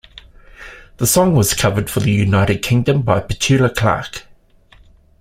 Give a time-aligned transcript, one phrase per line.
[0.97, 4.23] The song was covered for the United Kingdom by Petula Clark.